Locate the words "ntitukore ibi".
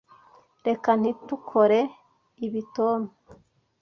0.99-2.61